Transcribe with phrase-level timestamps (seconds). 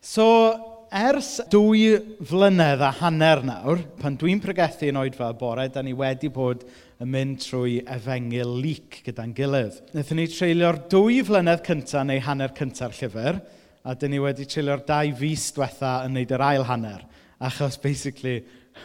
[0.00, 0.24] So,
[0.96, 5.92] ers dwy flynedd a hanner nawr, pan dwi'n pregethu yn oed fel bore, da ni
[5.92, 6.62] wedi bod
[7.04, 9.76] yn mynd trwy efengil lyc gyda'n gilydd.
[9.92, 13.42] Nethon ni treulio'r dwy flynedd cyntaf neu hanner cyntaf'r llyfr,
[13.84, 17.04] a dyn ni wedi treulio'r dau fus diwetha yn neud yr ail hanner.
[17.36, 18.38] Achos, basically,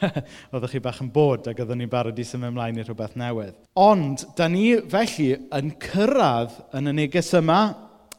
[0.52, 3.56] oeddech chi bach yn bod ac oeddwn ni'n barod i symud ymlaen i rhywbeth newydd.
[3.80, 7.62] Ond, da ni felly yn cyrraedd yn y neges yma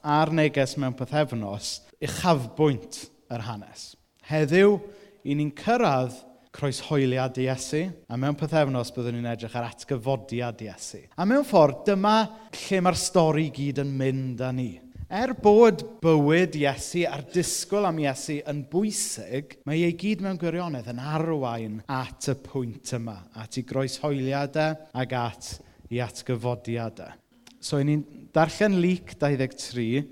[0.00, 3.02] a'r neges mewn pethefnos uchafbwynt
[3.32, 3.90] yr hanes.
[4.26, 4.78] Heddiw,
[5.26, 6.16] i ni'n cyrraedd
[6.56, 11.02] croeshoeliad Iesu, a mewn pethefnos byddwn ni'n edrych ar atgyfodiad Iesu.
[11.16, 12.16] A mewn ffordd, dyma
[12.56, 14.72] lle mae'r stori gyd yn mynd â ni.
[15.06, 20.88] Er bod bywyd Iesu a'r disgwyl am Iesu yn bwysig, mae ei gyd mewn gwirionedd
[20.90, 25.52] yn arwain at y pwynt yma, at ei groeshoeliadau ac at
[25.92, 27.14] ei atgyfodiadau.
[27.62, 28.02] So, ni'n
[28.34, 30.02] darllen Lyc 23,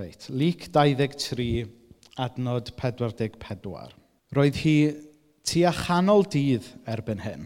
[0.00, 1.66] Reit, Lyc 23,
[2.16, 3.90] adnod 44.
[4.32, 4.76] Roedd hi
[5.44, 7.42] tua chanol dydd erbyn hyn,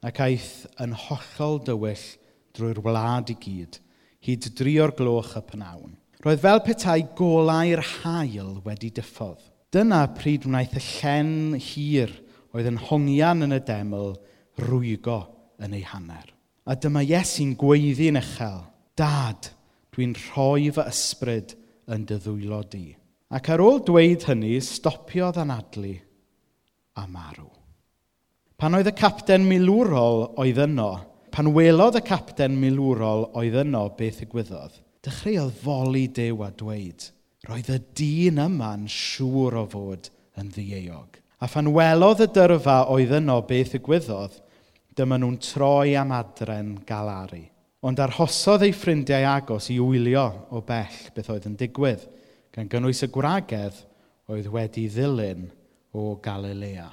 [0.00, 2.04] ac aeth yn hollol dywyll
[2.56, 3.76] drwy'r wlad i gyd,
[4.24, 5.98] hyd dri o'r gloch y pnawn.
[6.24, 9.44] Roedd fel petai golau'r hael wedi diffodd.
[9.68, 12.16] Dyna pryd wnaeth y llen hir
[12.56, 14.14] oedd yn hongian yn y deml
[14.64, 15.18] rwygo
[15.60, 16.32] yn ei hanner.
[16.64, 18.64] A dyma Iesu'n gweiddi'n uchel.
[18.96, 19.52] Dad,
[19.92, 21.58] dwi'n rhoi fy ysbryd
[21.92, 22.86] yn dy ddwylo di.
[23.34, 25.96] Ac ar ôl dweud hynny, stopiodd anadlu
[26.96, 27.48] a marw.
[28.56, 30.90] Pan oedd y capten milwrol oedd yno,
[31.34, 37.10] pan welodd y capten milwrol oedd yno beth ddigwyddodd, dechreuodd foli dew a dweud,
[37.50, 40.08] roedd y dyn yma'n siŵr o fod
[40.40, 41.20] yn ddieog.
[41.36, 44.40] A phan welodd y dyrfa oedd yno beth ddigwyddodd,
[44.96, 47.42] dyma nhw'n troi am adren galaru.
[47.84, 50.24] Ond arhosodd ei ffrindiau agos i wylio
[50.56, 52.06] o bell beth oedd yn digwydd,
[52.54, 53.82] gan gynnwys y gwragedd
[54.32, 55.44] oedd wedi ddilyn
[55.92, 56.88] o Galilea.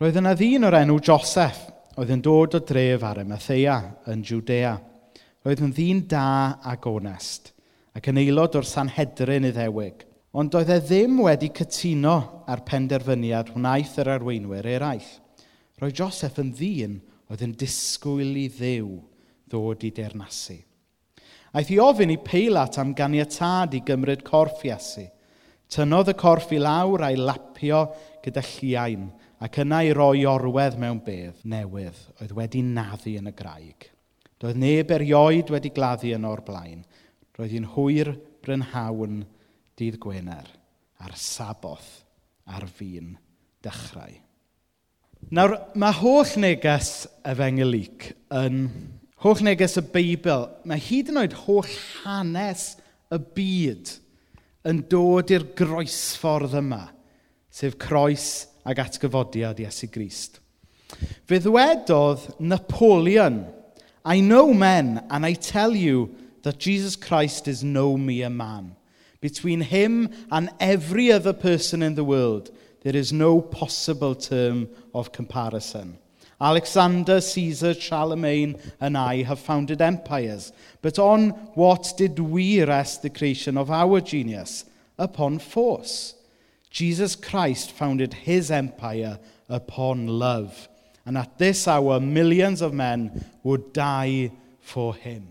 [0.00, 1.60] Roedd yna ddyn o'r enw Joseph,
[2.00, 3.76] oedd yn dod o dref ar Emathea
[4.10, 4.72] yn Judea.
[5.44, 6.26] Roedd yn ddyn da
[6.72, 7.52] ac onest,
[7.94, 10.06] ac yn aelod o'r Sanhedrin iddewig.
[10.34, 12.16] Ond doedd e ddim wedi cytuno
[12.50, 15.10] ar penderfyniad wnaeth yr arweinwyr eraill.
[15.78, 18.96] Roedd Joseph yn ddyn oedd yn disgwyl i ddew
[19.54, 20.58] ddod i deyrnasu.
[21.54, 25.06] Aeth i ofyn i Peilat am ganiatad i gymryd corff Iesu.
[25.70, 27.84] Tynodd y corff i lawr a'i lapio
[28.24, 29.06] gyda lliain
[29.44, 33.86] ac yna i roi orwedd mewn bedd newydd oedd wedi naddu yn y graig.
[34.42, 36.82] Doedd neb erioed wedi gladdu yn o'r blaen.
[37.38, 38.12] Roedd hi'n hwyr
[38.44, 39.22] brynhawn
[39.78, 40.50] dydd Gwener
[41.02, 42.02] a'r saboth
[42.50, 43.14] ar fi'n
[43.64, 44.12] dechrau.
[45.34, 47.78] Nawr, mae holl neges efengyl
[48.36, 48.58] yn
[49.24, 51.68] Holl neges y Beibl, mae hyd yn oed holl
[52.02, 52.74] hanes
[53.08, 53.94] y byd
[54.68, 56.82] yn dod i'r groesffordd yma,
[57.48, 58.26] sef croes
[58.68, 60.42] ag atgyfodiad Iesu Grist.
[61.24, 63.46] Fe ddwedodd Napoleon,
[64.04, 66.10] I know men and I tell you
[66.42, 68.76] that Jesus Christ is no mere man.
[69.22, 72.50] Between him and every other person in the world,
[72.82, 75.96] there is no possible term of comparison.
[76.44, 80.52] Alexander, Caesar, Charlemagne, and I have founded empires.
[80.82, 84.66] But on what did we rest the creation of our genius?
[84.98, 86.14] Upon force.
[86.68, 89.18] Jesus Christ founded his empire
[89.48, 90.68] upon love.
[91.06, 95.26] And at this hour, millions of men would die for him.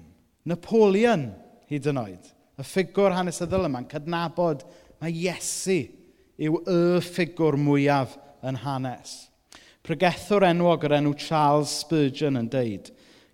[0.45, 1.35] Napoleon,
[1.69, 4.65] hyd yn oed, y ffigwr hanesyddol yma'n cydnabod
[5.01, 5.77] mae Iesu
[6.41, 9.13] yw y ffigwr mwyaf yn hanes.
[9.83, 12.93] Pregethwr enwog yr enw Charles Spurgeon yn deud,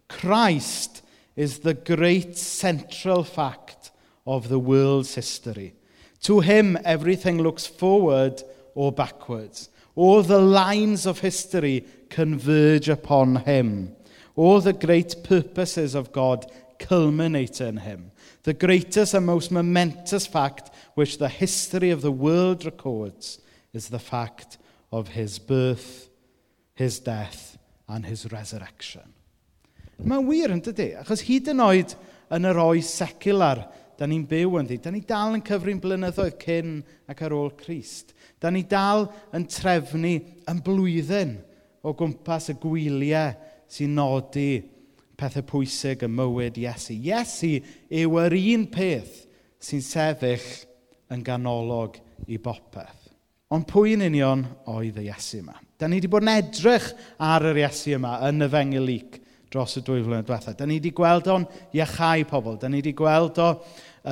[0.10, 1.04] Christ
[1.36, 3.92] is the great central fact
[4.26, 5.76] of the world's history.
[6.24, 8.42] To him, everything looks forward
[8.74, 9.70] or backwards.
[9.96, 13.96] All the lines of history converge upon him.
[14.36, 18.12] All the great purposes of God culminate in him.
[18.44, 23.40] The greatest and most momentous fact which the history of the world records
[23.72, 24.58] is the fact
[24.92, 26.09] of his birth
[26.80, 29.04] his death and his resurrection.
[30.00, 31.94] Mae'n wir yn dydy, achos hyd yn oed
[32.32, 33.66] yn yr oes secular
[34.00, 36.78] da ni'n byw yn ddi, da ni dal yn cyfrin blynyddoedd cyn
[37.12, 38.14] ac ar ôl Christ.
[38.40, 40.14] Da ni dal yn trefnu
[40.48, 41.36] yn blwyddyn
[41.84, 43.36] o gwmpas y gwyliau
[43.70, 44.62] sy'n nodi
[45.20, 46.96] pethau pwysig y mywyd Iesu.
[46.96, 47.58] Iesu
[47.92, 49.26] yw yr un peth
[49.60, 50.48] sy'n sefyll
[51.12, 52.00] yn ganolog
[52.32, 52.99] i bopeth.
[53.50, 55.56] Ond pwy yn union oedd y Iesu yma?
[55.80, 56.92] Da ni wedi bod yn edrych
[57.26, 59.18] ar yr Iesu yma yn y fengelic
[59.50, 60.54] dros y dwy flynedd diwethaf.
[60.60, 62.60] Da ni wedi gweld o'n iachau pobl.
[62.62, 63.50] Da ni wedi gweld o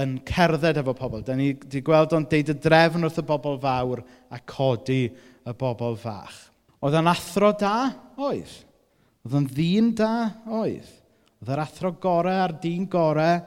[0.01, 1.22] yn cerdded efo pobl.
[1.22, 4.01] Da ni wedi gweld o'n deud y drefn wrth y bobl fawr
[4.34, 6.40] a codi y bobl fach.
[6.81, 7.75] Oedd yn athro da?
[8.18, 8.57] Oedd.
[9.22, 10.13] Oedd yn ddyn da?
[10.50, 10.90] Oedd.
[11.44, 13.44] Oedd yr athro gorau a'r dyn gorau?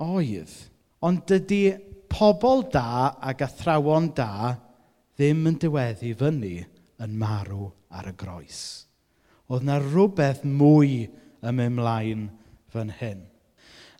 [0.00, 0.56] Oedd.
[1.04, 1.64] Ond dydy
[2.08, 4.56] pobl da ac athrawon da
[5.16, 6.56] ddim yn diweddu fyny
[7.00, 8.60] yn marw ar y groes.
[9.48, 11.06] Oedd yna rhywbeth mwy
[11.46, 12.26] ym ymlaen
[12.72, 13.22] fan hyn.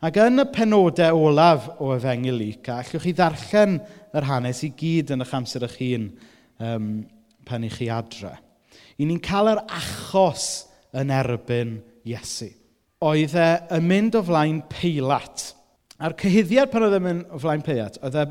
[0.05, 3.79] Ac yn y penodau olaf o efengil Luca, allwch chi ddarllen
[4.17, 6.11] yr hanes i gyd yn eich amser eich hun
[6.61, 6.91] um,
[7.49, 8.35] pan i chi adre.
[9.01, 10.67] I ni'n cael yr achos
[10.97, 12.51] yn erbyn Iesu.
[13.07, 15.55] Oedd e yn mynd o flaen peilat.
[15.97, 18.27] A'r cyhyddiad pan oedd e'n mynd o flaen peilat, oedd e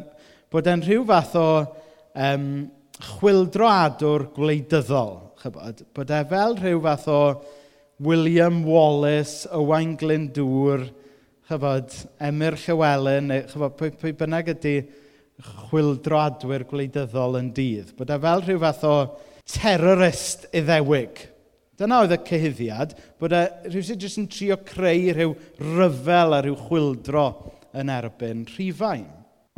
[0.53, 1.47] bod e'n rhyw fath o
[2.15, 2.49] um,
[3.01, 5.17] chwyldro adwr gwleidyddol.
[5.41, 5.83] Chybod?
[5.95, 7.21] Bod e fel rhyw fath o
[8.03, 10.87] William Wallace, Owain Glyndŵr,
[11.49, 14.75] chybod, Emyr Llywelyn, neu chybod, pwy, pwy bynnag ydy
[15.67, 17.93] chwyldro adwyr gwleidyddol yn dydd.
[17.97, 18.95] Bod e fel rhyw fath o
[19.55, 21.25] terrorist iddewig.
[21.75, 25.35] Dyna oedd y cyhyddiad, bod e rhyw sydd jyst yn trio creu rhyw
[25.75, 27.27] ryfel a rhyw chwildro
[27.75, 29.09] yn erbyn rhifain.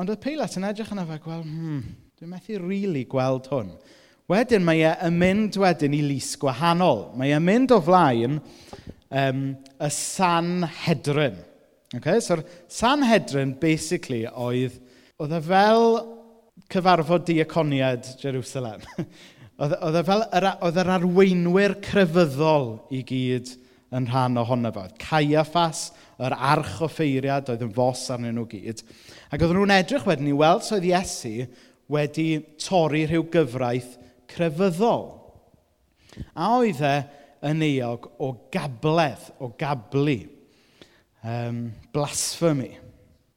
[0.02, 1.86] Ond oedd Peilat yn edrych yna fe, gweld, hmm,
[2.18, 3.68] Dwi'n methu rili really gweld hwn.
[4.26, 7.12] Wedyn mae e yn mynd wedyn i lys gwahanol.
[7.14, 11.38] Mae e'n mynd o flaen um, y Sanhedrin.
[11.94, 12.18] Okay?
[12.26, 12.42] So'r
[12.74, 14.80] Sanhedrin, basically, oedd,
[15.22, 15.86] oedd e fel
[16.74, 18.82] cyfarfod diaconiad Jerusalem.
[19.62, 20.26] oedd e fel,
[20.58, 23.54] oedd yr arweinwyr crefyddol i gyd
[23.94, 24.90] yn rhan ohono fo.
[25.06, 28.82] Caiaffas, yr arch o ffeiriad, oedd yn fos arnyn nhw gyd.
[29.30, 31.46] Ac oedd nhw'n edrych wedyn i weld soedd Iesu
[31.92, 33.96] wedi torri rhyw gyfraith
[34.32, 35.08] crefyddol.
[36.34, 36.96] A oedd e
[37.48, 40.20] yn eog o gabledd, o gablu,
[41.24, 42.74] um, blasphemy.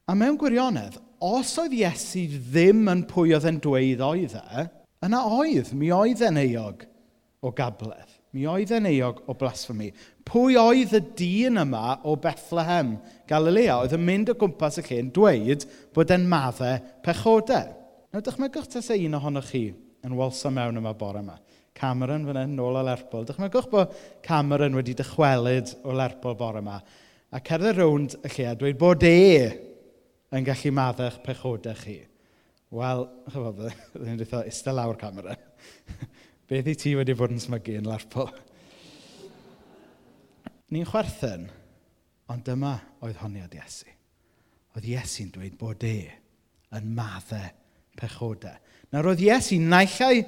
[0.08, 4.64] A mewn gwirionedd, os oedd Iesu ddim yn pwy oedd e'n dweud oedd e,
[5.06, 6.86] yna oedd, mi oedd e'n eog
[7.44, 8.16] o gabledd.
[8.30, 9.88] Mi oedd e'n eog o blasphemy.
[10.28, 12.94] Pwy oedd y dyn yma o Bethlehem,
[13.28, 17.79] Galilea, oedd yn mynd o gwmpas y llyn dweud bod e'n maddau pechodau.
[18.10, 19.68] Nawr, dychmygwch tas e un ohonoch chi
[20.02, 21.36] yn walsa mewn yma bore yma.
[21.78, 23.22] Cameron fan hyn, nôl o Lerpol.
[23.28, 23.92] Dychmygwch bod
[24.26, 26.80] Cameron wedi dychwelyd o Lerpol bore yma.
[27.30, 29.20] A cerdded rownd y lle a dweud bod e
[30.34, 32.00] yn gallu madda'ch pechodau chi.
[32.74, 33.62] Wel, chyfod,
[33.94, 35.46] byddai'n dweud, ista lawr Cameron.
[36.50, 38.34] Beth i ti wedi bod yn smygu yn Lerpol?
[40.74, 41.46] Ni'n chwerthen,
[42.26, 42.74] ond dyma
[43.06, 43.86] oedd honiad Iesu.
[44.74, 45.96] Oedd Iesu'n dweud bod e
[46.74, 47.59] yn maddau
[47.98, 48.56] pechodau.
[48.90, 50.24] Nawr roedd Iesu naillai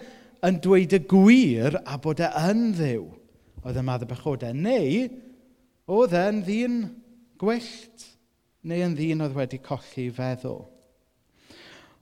[0.46, 3.04] yn dweud y gwir a bod e yn ddiw
[3.62, 5.06] oedd y madd y pechodau, neu
[5.92, 6.82] oedd e'n ddyn
[7.38, 8.06] gwyllt,
[8.66, 10.64] neu yn ddyn oedd wedi colli feddwl.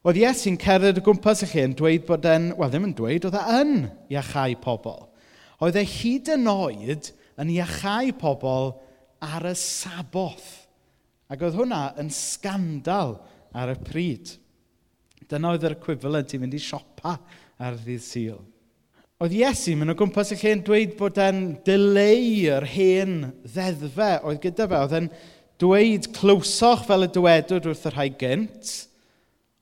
[0.01, 3.27] Oedd Iesu'n cerdded y gwmpas y lle yn dweud bod e'n, wel ddim yn dweud,
[3.29, 3.75] oedd e yn
[4.17, 5.03] iachau pobl.
[5.61, 7.11] Oedd e hyd yn oed
[7.41, 8.73] yn iachau pobl
[9.21, 10.49] ar y saboth.
[11.29, 13.19] Ac oedd hwnna yn sgandal
[13.53, 14.33] ar y pryd.
[15.31, 17.15] Dyna oedd yr equivalent i fynd i siopa
[17.61, 18.41] ar ddydd syl.
[19.21, 24.15] Oedd Iesu mynd o gwmpas y lle yn dweud bod e'n dileu yr hen ddeddfe
[24.25, 24.79] oedd gyda fe.
[24.81, 25.09] Oedd e'n
[25.61, 28.71] dweud clywsoch fel y dywedwyd wrth yr rhai gynt,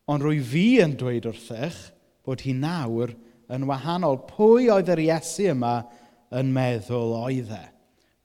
[0.06, 1.80] ond rwy fi yn dweud wrthych
[2.24, 3.16] bod hi nawr
[3.52, 4.20] yn wahanol.
[4.30, 5.74] Pwy oedd yr Iesu yma
[6.38, 7.64] yn meddwl oedd e?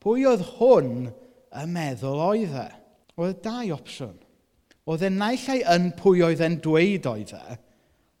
[0.04, 1.08] Pwy oedd hwn
[1.60, 2.68] yn meddwl oedd e?
[3.18, 4.16] Oedd e dau opsiwn.
[4.84, 7.58] Oedd e naillai yn pwy oedd e'n dweud oedd e,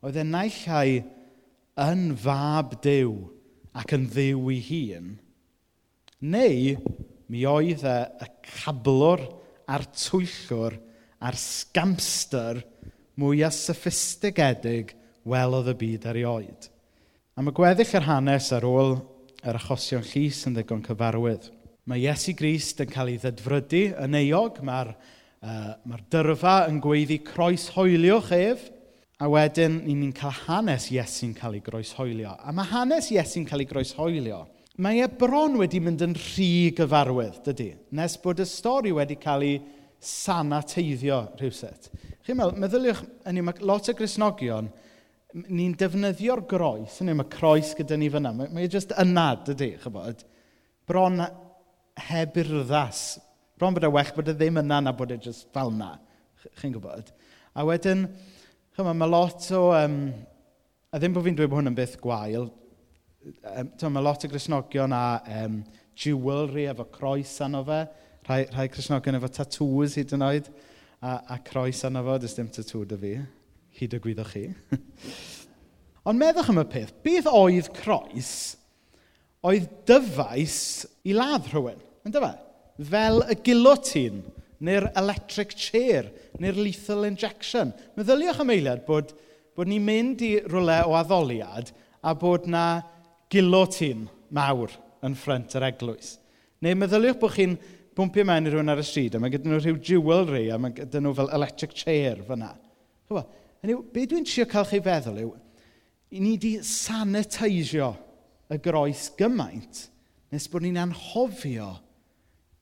[0.04, 0.88] oedd e naillai
[1.84, 3.12] yn fab dew
[3.76, 5.10] ac yn ddiw i hun,
[6.24, 6.76] neu
[7.28, 9.24] mi oedd e y cablwr
[9.68, 10.78] a'r twyllwr
[11.24, 12.62] a'r scamster
[13.20, 14.94] mwyaf soffistigedig
[15.28, 16.70] welodd y byd erioed.
[17.34, 18.96] A mae gweddill yr hanes ar ôl
[19.44, 21.50] yr achosion llys yn ddigon cyfarwydd.
[21.84, 24.94] Mae Iesu Grist yn cael ei ddedfrydu yn eog, mae'r
[25.44, 28.62] Uh, Mae'r dyrfa yn gweiddi croeshoeliwch ef,
[29.20, 32.32] a wedyn ni'n cael hanes Iesu'n cael ei groeshoelio.
[32.40, 34.38] A mae hanes Iesu'n cael ei groeshoelio,
[34.80, 39.44] mae e bron wedi mynd yn rhy gyfarwydd, dydy, nes bod y stori wedi cael
[39.44, 39.58] ei
[40.00, 41.90] sanateiddio rhywuset.
[42.24, 44.72] Chi'n meddwl, meddyliwch, yn yma lot o grisnogion,
[45.44, 50.24] ni'n defnyddio'r groes, yn yma croes gyda ni fyna, mae, mae jyst yna, dydy, chybod,
[50.88, 51.20] bron
[52.08, 53.04] heb urddas
[53.64, 55.94] Bron bod e well bod e ddim yna na bod e jyst fel yna.
[56.60, 57.06] Chi'n gwybod?
[57.56, 58.02] A wedyn,
[58.76, 59.70] chyma, mae lot o...
[59.72, 59.94] Um,
[60.92, 62.50] a ddim bod fi'n dweud bod hwn yn byth gwael.
[63.24, 65.00] Um, tyma, mae lot o grisnogion a
[65.38, 65.56] um,
[65.96, 67.80] jewelry efo croes anno fe.
[68.28, 70.52] Rhai, rhai grisnogion efo tatŵs hyd yn oed.
[71.00, 73.16] A, a croes anno fo, dys dim tatŵ dy fi.
[73.80, 74.46] Hyd y gwyddoch chi.
[76.04, 78.34] Ond meddwch am y peth, beth oedd croes
[79.40, 80.58] oedd dyfais
[81.08, 82.36] i ladd rhywun, yn dyfa?
[82.78, 84.22] fel y gilotin,
[84.64, 86.08] neu'r electric chair,
[86.40, 87.72] neu'r lethal injection.
[87.98, 89.12] Meddyliwch am eiliad bod,
[89.54, 91.70] bod ni'n mynd i rwle o addoliad
[92.02, 92.82] a bod na
[93.30, 94.72] gilotin mawr
[95.04, 96.16] yn ffrant yr eglwys.
[96.64, 97.56] Neu meddyliwch bod chi'n
[97.94, 100.74] bwmpio mewn i rhywun ar y stryd a mae gyda nhw rhyw jewelry a mae
[100.74, 102.50] gyda nhw fel electric chair fyna.
[103.06, 103.22] Chyfo,
[103.62, 105.32] hynny, be dwi'n trio cael chi feddwl yw,
[106.14, 107.92] i ni wedi sanitisio
[108.50, 109.86] y groes gymaint
[110.34, 111.70] nes bod ni'n anhofio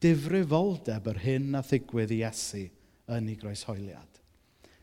[0.02, 2.64] difrifoldeb yr hyn a ddigwydd i Iesu
[3.12, 4.08] yn ei groeshoeliad.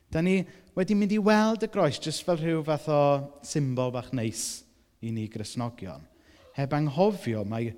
[0.10, 0.40] Da ni
[0.78, 3.02] wedi mynd i weld y groes jyst fel rhyw fath o
[3.46, 4.64] symbol bach neis
[5.06, 6.02] i ni grisnogion.
[6.58, 7.74] Heb anghofio mae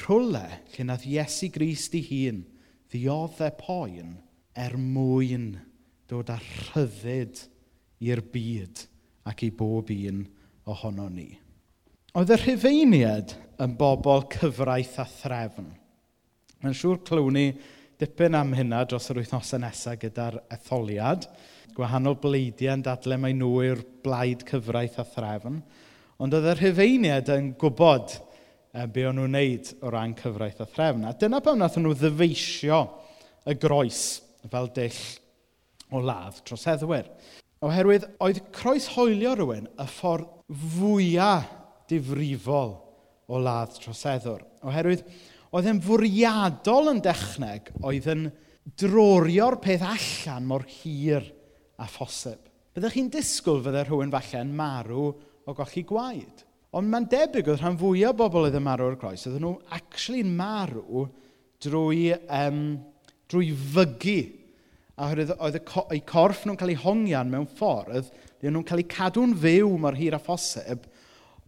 [0.00, 2.42] rhwle lle nath Iesu Grist ei hun
[2.92, 4.16] ddioddau e poen
[4.64, 5.52] er mwyn
[6.10, 7.46] dod â rhyddid
[8.04, 8.84] i'r byd
[9.30, 10.24] ac i bob un
[10.70, 11.30] ohono ni.
[12.14, 15.72] Oedd y rhufeiniad yn bobl cyfraith a threfn–
[16.64, 17.48] Mae'n siŵr clywn ni
[18.00, 21.26] dipyn am hynna dros yr wythnosau nesaf gyda'r etholiad.
[21.76, 25.58] Gwahanol bleidiau yn dadle mae nhw yw'r blaid cyfraith a threfn.
[26.24, 30.68] Ond oedd yr hyfeiniad yn gwybod e, be o'n nhw'n wneud o ran cyfraith a
[30.70, 31.04] threfn.
[31.04, 32.80] A dyna pam wnaethon nhw ddyfeisio
[33.44, 34.00] y groes
[34.48, 35.02] fel dill
[35.92, 37.12] o ladd dros heddwyr.
[37.64, 41.52] Oherwydd oedd croes hoelio rhywun y ffordd fwyaf
[41.92, 42.74] difrifol
[43.28, 44.42] o ladd troseddwr.
[44.64, 45.04] Oherwydd
[45.54, 48.24] oedd e'n fwriadol yn dechneg, oedd yn
[48.80, 51.28] drorio'r peth allan mor hir
[51.78, 52.40] a phosib.
[52.74, 56.42] Byddech chi'n disgwyl fydde rhywun falle yn marw o golli gwaed.
[56.74, 59.52] Ond mae'n debyg oedd rhan fwyaf o bobl oedd yn marw o'r croes, oedd nhw
[59.76, 61.04] actually'n marw
[61.62, 62.64] drwy, um,
[63.30, 64.18] drwy fygu.
[64.98, 68.10] A oedd, oedd eu corff nhw'n cael eu hongian mewn ffordd,
[68.42, 70.88] lle nhw'n cael eu cadw'n fyw mor hir a phosib,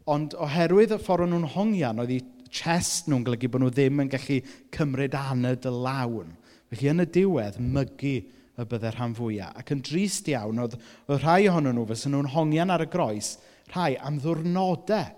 [0.07, 2.23] ond oherwydd y ffordd nhw'n hongian, oedd eu
[2.57, 4.41] chest nhw'n golygu bod nhw ddim yn gallu
[4.75, 6.33] cymryd aned y lawn.
[6.71, 8.17] Felly yn y diwedd, mygu
[8.57, 9.53] y byddai'r rhan fwyaf.
[9.61, 13.37] Ac yn drist iawn, oedd, oedd rhai ohonyn nhw fysyn nhw'n hongian ar y groes,
[13.75, 15.13] rhai am ddwrnodau,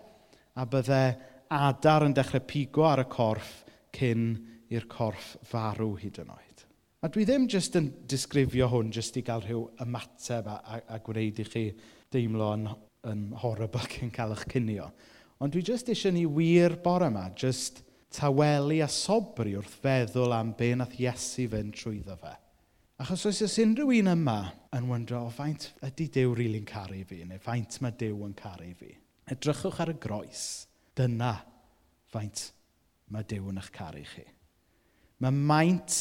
[0.59, 1.07] a byddai
[1.54, 3.62] adar yn dechrau pigo ar y corff
[3.95, 4.33] cyn
[4.75, 6.64] i'r corff farw hyd yn oed.
[6.99, 10.99] A dwi ddim jyst yn disgrifio hwn jyst i gael rhyw ymateb a, a, a
[11.04, 11.62] gwneud i chi
[12.12, 12.66] deimlo yn,
[13.07, 14.90] yn horrible cyn cael eich cynio.
[15.38, 20.54] Ond dwi jyst eisiau ni wir bore yma, jyst tawelu a sobri wrth feddwl am
[20.59, 22.35] be nath Iesu fynd trwyddo fe.
[22.99, 24.38] Achos os oes unrhyw un yma
[24.75, 28.35] yn wyndro, o faint ydy Dyw rili'n really caru fi, neu faint mae Dyw yn
[28.38, 28.90] caru fi.
[29.30, 30.45] Edrychwch ar y groes.
[30.99, 31.37] Dyna
[32.11, 32.49] faint
[33.14, 34.26] mae Dyw yn eich caru chi.
[35.23, 35.95] Mae maint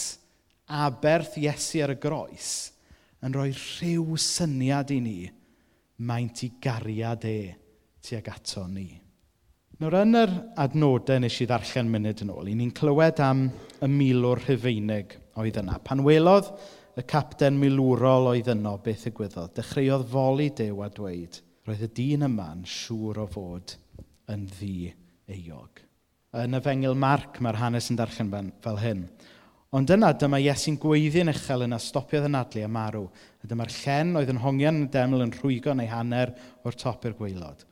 [0.68, 2.54] aberth Iesu ar y groes
[3.22, 5.20] yn rhoi rhyw syniad i ni
[6.10, 7.40] maint i gariad e
[8.02, 8.90] tuag ato ni.
[9.78, 13.44] Nawr yn yr adnodau nes i ddarllen munud yn ôl, i ni'n clywed am
[13.86, 15.76] y milwr Rhufeinig oedd yna.
[15.86, 16.50] Pan welodd
[16.98, 21.38] y capten milwrol oedd yno beth ddigwyddodd, dechreuodd foli dew a dweud,
[21.70, 23.76] roedd y dyn yma'n siŵr o fod
[24.34, 24.90] yn ddi
[25.38, 25.86] eog.
[26.42, 29.08] Yn y fengil Marc mae'r hanes yn darllen fel hyn.
[29.78, 33.06] Ond yna dyma Iesu'n gweiddi'n uchel yna stopiodd yn adlu a marw.
[33.46, 36.34] A dyma'r llen oedd yn hongian yn deml yn rhwygo neu hanner
[36.66, 37.68] o'r top i'r gweilod.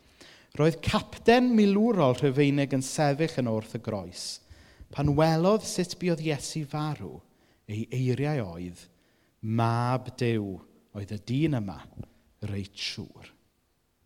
[0.55, 4.25] Roedd capten milwrol Rhufeinig yn sefyll yn wrth y groes
[4.95, 7.17] pan welodd sut buodd Iesu farw
[7.67, 8.85] ei eiriau oedd
[9.41, 10.53] mab dew
[10.95, 11.79] oedd y dyn yma
[12.47, 13.31] reit siŵr.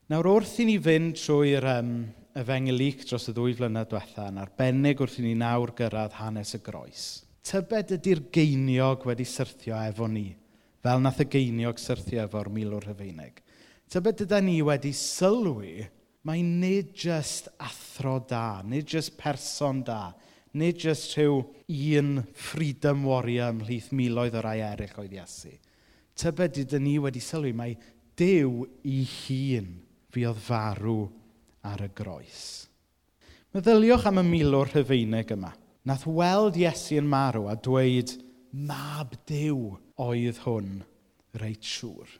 [0.10, 1.91] Nawr wrth i ni fynd trwy'r um,
[2.39, 6.62] efengelic dros y ddwy flynedd diwetha yn arbennig wrth i ni nawr gyrraedd hanes y
[6.65, 7.06] groes.
[7.46, 10.32] Tybed ydy'r geiniog wedi syrthio efo ni,
[10.82, 13.38] fel nath y geiniog syrthio efo'r milwr hyfeinig.
[13.89, 15.86] Tybed ydy ni wedi sylwi
[16.28, 20.10] mae nid jyst athro da, nid jyst person da,
[20.60, 21.42] nid jyst rhyw
[22.00, 25.54] un freedom warrior ymhlith miloedd o rai eraill oedd Iesu.
[26.20, 27.78] Tybed ydyn ni wedi sylwi, mae
[28.20, 29.70] Dyw i hun
[30.12, 30.98] fuodd farw
[31.64, 32.42] ar y groes.
[33.56, 35.54] Meddyliwch am y milwr rhyfeinig yma.
[35.88, 38.12] Nath weld Iesu yn marw a dweud,
[38.52, 40.82] mab Dyw oedd hwn
[41.40, 42.12] reit siŵr.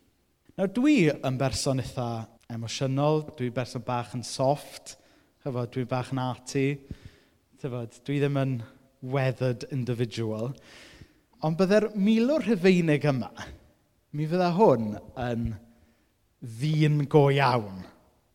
[0.56, 2.08] Nawr dwi yn berson eitha
[2.50, 4.96] emosiynol, dwi berson bach yn soft,
[5.44, 6.68] chyfod, dwi bach yn arty,
[7.62, 8.56] tyfod, dwi ddim yn
[9.14, 10.52] weathered individual.
[11.46, 13.30] Ond byddai'r milo rhyfeinig yma,
[14.18, 15.46] mi fydda hwn yn
[16.40, 17.84] ddyn go iawn.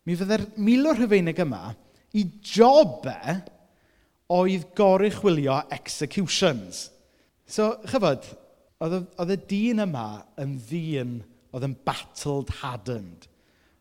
[0.07, 1.75] Mi fydda'r milo rhyfeinig yma,
[2.15, 2.23] i
[2.55, 3.43] jobau
[4.35, 6.87] oedd gori chwilio executions.
[7.45, 8.31] So, chyfod,
[8.85, 10.09] oedd y dyn yma
[10.41, 11.19] yn ddyn
[11.55, 13.29] oedd yn battled hardened.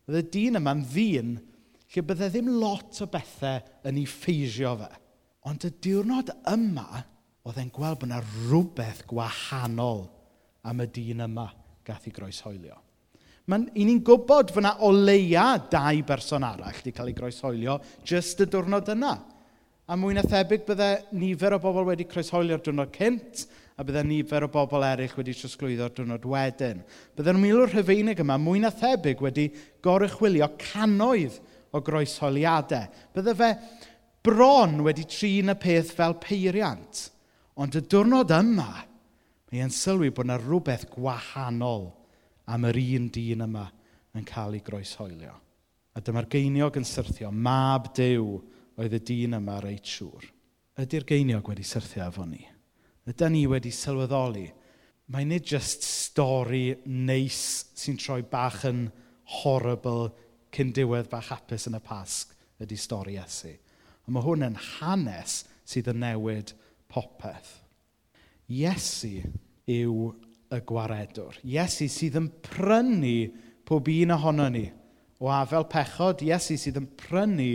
[0.07, 1.33] Oedd y dyn yma'n ddyn
[1.93, 4.89] lle byddai ddim lot o bethau yn ei ffeisio fe.
[5.49, 7.03] Ond y diwrnod yma,
[7.43, 10.05] oedd e'n gweld bod yna rhywbeth gwahanol
[10.67, 11.49] am y dyn yma
[11.87, 12.79] gath ei groeshoelio.
[13.51, 17.77] Mae'n i ni'n gwybod fod yna o leia dau berson arall wedi cael ei groeshoelio
[18.07, 19.17] jyst y diwrnod yna.
[19.83, 23.41] A mwy na thebyg bydde nifer o bobl wedi croeshoelio'r diwrnod cynt
[23.75, 26.79] a bydde nifer o bobl eraill wedi trosglwyddo'r diwrnod wedyn.
[27.17, 29.49] Bydde'r milwr Rhyfeinig yma mwy na thebyg wedi
[29.83, 31.35] gorychwilio canoedd
[31.75, 32.87] o groesholiadau.
[33.11, 33.49] Bydde fe
[34.23, 37.03] bron wedi trin y peth fel peiriant.
[37.59, 38.69] Ond y diwrnod yma,
[39.51, 41.89] mae e'n sylwi bod yna rhywbeth gwahanol
[42.47, 43.67] am yr un dyn yma
[44.15, 45.35] yn cael ei groeshoelio.
[45.93, 48.39] A dyma'r geiniog yn syrthio, mab dew
[48.79, 50.25] oedd y dyn yma reit siŵr.
[50.81, 52.41] Ydy'r geiniog wedi syrthio efo ni?
[53.09, 54.47] Ydy ni wedi sylweddoli?
[55.13, 57.39] Mae nid just stori neis
[57.77, 58.87] sy'n troi bach yn
[59.41, 60.13] horrible
[60.53, 62.31] cyn diwedd bach hapus yn y pasg
[62.63, 63.51] ydy stori Iesu.
[64.07, 66.53] A mae hwn yn hanes sydd yn newid
[66.91, 67.59] popeth.
[68.51, 69.19] Iesu
[69.69, 70.11] yw
[70.53, 71.39] y gwaredwr.
[71.43, 73.17] Iesu sydd yn prynu
[73.67, 74.65] pob un ohono ni.
[75.23, 77.51] O afel pechod, Iesu sydd yn prynu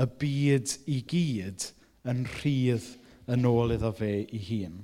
[0.00, 1.66] y byd i gyd
[2.10, 2.86] yn rhydd
[3.30, 4.80] yn ôl iddo fe ei hun.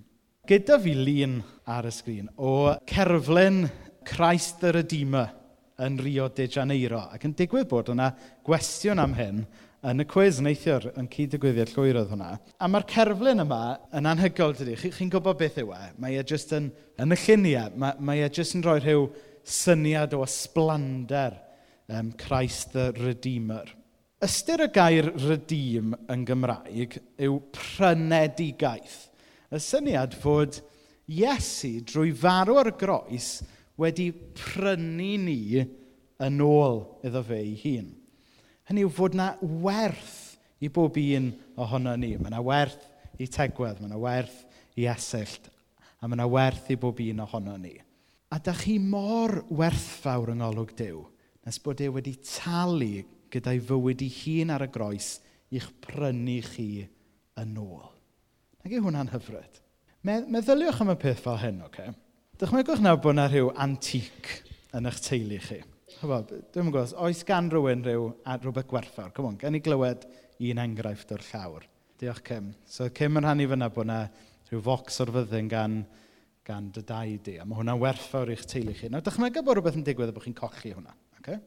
[0.47, 3.65] Gyda fi lun ar y sgrin o cerflun
[4.07, 5.33] Christ the Redeemer
[5.83, 7.01] yn Rio de Janeiro.
[7.13, 8.13] Ac yn digwydd bod yna
[8.47, 9.41] gwestiwn am hyn
[9.87, 12.31] yn y cwiz neithiwr yn cyd-digwyddiad llwyr oedd hwnna.
[12.63, 13.61] A mae'r cerflun yma
[13.97, 14.77] yn anhygoel, dydy.
[14.81, 15.83] Chi, chi'n gwybod beth yw e?
[16.03, 16.71] Mae e jyst yn,
[17.03, 19.09] yn y lluniau, mae, mae e jyst yn rhoi rhyw
[19.47, 21.37] syniad o ysblander
[21.93, 23.67] um, Christ the Redeemer.
[24.25, 29.11] Ystyr y gair redeem yn Gymraeg yw prynedigaeth.
[29.53, 30.63] Y syniad fod
[31.13, 33.27] Iesu drwy farw ar y groes
[33.77, 37.91] wedi prynu ni yn ôl iddo fe ei hun.
[38.67, 41.29] Hynny yw fod na werth i bob un
[41.61, 42.15] ohono ni.
[42.17, 42.89] Mae yna werth
[43.21, 44.39] i tegwedd, mae yna werth
[44.81, 45.51] i esyllt,
[46.01, 47.75] a mae yna werth i bob un ohono ni.
[48.33, 51.05] A da chi mor werthfawr yng Ngolwg Dyw,
[51.45, 53.05] nes bod e wedi talu
[53.37, 55.17] gyda'i fywyd ei hun ar y groes
[55.55, 56.71] i'ch prynu chi
[57.39, 57.87] yn ôl.
[58.65, 59.63] Nag yw hwnna'n hyfryd?
[60.07, 61.87] Meddyliwch am y peth fel hyn, oce?
[61.87, 61.95] Okay?
[62.37, 64.29] Dychmygwch nawr bod yna rhyw antic
[64.77, 65.63] yn eich teulu chi.
[65.97, 68.11] Chyfod, dwi'n gwybod, oes gan rhywun rhyw
[68.43, 69.15] rhywbeth gwerthfawr?
[69.17, 70.05] Come on, gen i glywed
[70.45, 71.65] un enghraifft o'r llawr.
[71.97, 72.51] Diolch, Cym.
[72.69, 74.03] So, Cym yn rhannu fyna bod yna
[74.51, 75.79] rhyw focs o'r fyddin gan,
[76.47, 78.91] gan dy dau di, a mae hwnna'n werthfawr i'ch teulu chi.
[78.93, 80.93] Nawr, dychmyga bod rhywbeth yn digwydd a bod chi'n cochi hwnna.
[81.23, 81.41] Okay?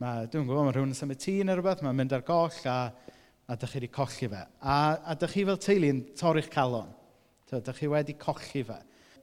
[0.00, 2.76] Mae, dwi'n gwybod, mae rhywun yn symud tŷ neu rhywbeth, mae'n mynd ar goll a,
[3.44, 4.38] a dych chi wedi colli fe.
[4.64, 6.86] A, a dych chi fel teulu yn torri'ch calon.
[7.50, 8.78] Tewa, dych chi wedi colli fe.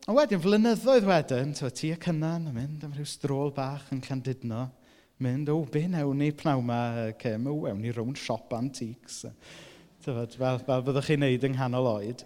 [0.06, 4.04] A wedyn, flynyddoedd wedyn, tewa, ti y cynnan yn mynd am rhyw strôl bach yn
[4.06, 4.68] Llandudno.
[5.26, 6.78] Mynd, o, be newn ni pnaw ma,
[7.24, 7.50] Cem?
[7.50, 9.24] O, ewn ni rownd siop antiques.
[10.06, 12.22] Tewa, fel, fel byddwch chi'n neud yng nghanol oed.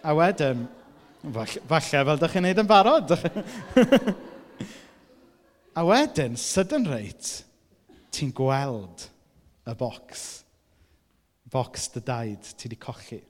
[0.00, 0.64] A wedyn,
[1.28, 3.14] falle, falle fel ydych chi'n neud yn barod.
[5.76, 7.36] A wedyn, sydyn reit,
[8.20, 9.06] ti'n gweld
[9.68, 10.24] y bocs,
[11.50, 13.20] bocs dy daid ti wedi colli.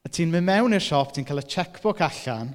[0.00, 2.54] A ti'n mynd mewn i'r siop, ti'n cael y checkbook allan,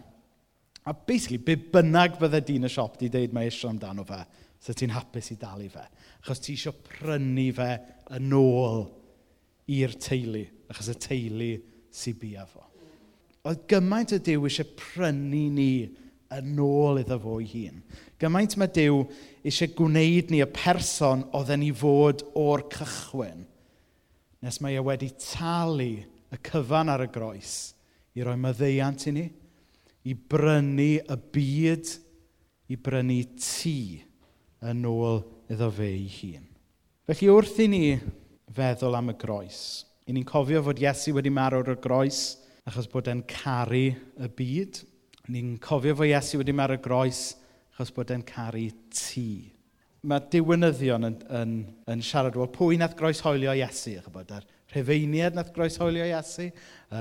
[0.85, 4.19] a basically, be bynnag bydde dyn y siop di dweud mae eisiau amdano fe,
[4.61, 5.85] so ti'n hapus i dalu fe.
[6.21, 7.71] Achos ti eisiau prynu fe
[8.17, 8.85] yn ôl
[9.73, 11.51] i'r teulu, achos y teulu
[11.95, 12.65] sy'n bia fo.
[13.45, 15.69] Oedd gymaint y Dyw eisiau prynu ni
[16.33, 17.81] yn ôl iddo fo ei hun.
[18.21, 19.01] Gymaint mae Dyw
[19.45, 23.45] eisiau gwneud ni y person oedden ni fod o'r cychwyn,
[24.41, 27.55] nes mae e wedi talu y cyfan ar y groes
[28.15, 29.25] i roi myddeiant i ni,
[30.05, 31.93] i brynu y byd,
[32.71, 33.77] i brynu tŷ
[34.71, 36.47] yn ôl iddo fe ei hun.
[37.05, 37.83] Felly wrth i ni
[38.55, 39.59] feddwl am y groes,
[40.09, 42.23] i ni'n cofio fod Iesu wedi marw ar y groes
[42.65, 44.81] achos bod e'n caru y byd–
[45.31, 47.35] Ni'n cofio fo Iesu wedi marw groes
[47.73, 49.51] achos bod e'n caru ti.
[50.05, 51.55] Mae diwynyddion yn, yn,
[51.89, 53.95] yn siarad, wel, pwy nath groeshoelio Iesu?
[54.05, 56.51] Chybod, yr rhufeiniad nath groeshoelio Iesu,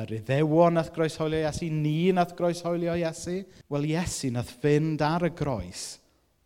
[0.00, 3.42] yr iddewon nath groeshoelio Iesu, ni nath groeshoelio Iesu.
[3.72, 5.86] Wel, Iesu nath fynd ar y groes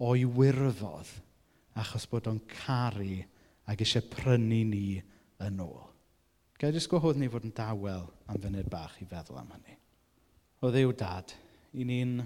[0.03, 1.15] o'i wirfodd
[1.79, 3.21] achos bod o'n caru
[3.71, 4.87] ac eisiau prynu ni
[5.47, 5.85] yn ôl.
[6.59, 9.77] Gael jyst gwahodd ni fod yn dawel am fyny'r bach i feddwl am hynny.
[10.59, 11.35] O ddiw e dad,
[11.77, 12.19] i ni'n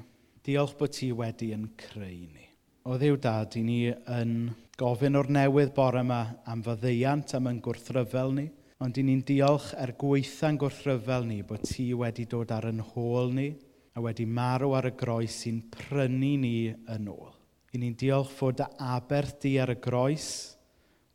[0.47, 2.49] diolch bod ti wedi yn creu ni.
[2.87, 7.61] O ddiw dad, i ni yn gofyn o'r newydd bore yma am fyddeiant am yn
[7.63, 8.49] gwrthryfel ni,
[8.83, 13.31] ond i ni'n diolch er gweitha'n gwrthryfel ni bod ti wedi dod ar yn hôl
[13.37, 13.53] ni
[13.95, 17.31] a wedi marw ar y groes sy'n prynu ni yn ôl.
[17.73, 20.27] I ni'n diolch fod aberth di ar y groes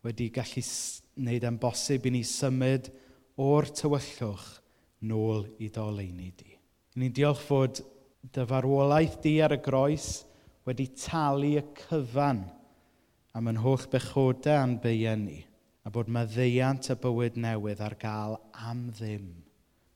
[0.06, 0.64] wedi gallu
[1.18, 2.88] wneud am bosib i ni symud
[3.42, 4.48] o'r tywyllwch
[5.10, 6.50] nôl i doleini di.
[6.96, 7.82] I ni'n diolch fod
[8.22, 10.08] dy farwolaeth di ar y groes
[10.66, 12.42] wedi talu y cyfan
[13.38, 15.38] am yn holl bechodau a'n beiau ni,
[15.86, 18.34] a bod maddeiant y bywyd newydd ar gael
[18.68, 19.28] am ddim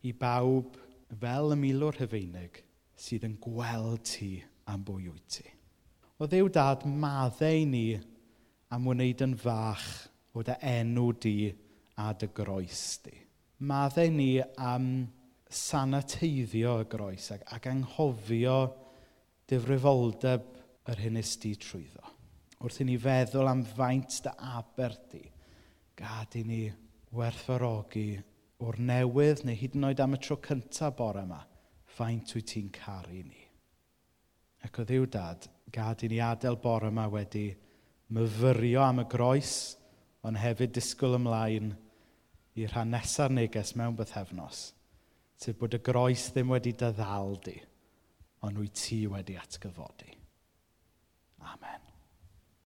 [0.07, 0.79] i bawb
[1.21, 2.63] fel y milwr hyfeinig
[2.99, 4.31] sydd yn gweld ti
[4.71, 5.49] am bwy wyt ti.
[6.23, 7.87] O ddew dad, maddau ni
[8.73, 9.89] am wneud yn fach
[10.33, 11.37] o dy enw di
[11.99, 13.17] a dy groes di.
[13.67, 14.87] Maddau ni am
[15.57, 18.59] sanateiddio y groes ac, ac anghofio
[19.51, 20.49] difrifoldeb
[20.91, 22.05] yr hyn ysdi trwyddo.
[22.63, 25.23] Wrth i ni feddwl am faint dy aberth di,
[25.99, 26.63] gad i ni
[27.13, 28.09] werthfarogi
[28.63, 31.41] o'r newydd neu hyd yn oed am y tro cyntaf bore yma,
[31.97, 33.43] faint wyt ti'n caru ni.
[34.63, 37.49] Ac o ddiw dad, gad i ni adael bore yma wedi
[38.15, 39.57] myfyrio am y groes,
[40.23, 41.73] ond hefyd disgwyl ymlaen
[42.55, 44.71] i'r rhan nesaf neges mewn bythefnos.
[45.43, 47.57] Sef bod y groes ddim wedi dy ddal di,
[48.47, 50.13] ond wyt ti wedi atgyfodi.
[51.51, 51.92] Amen.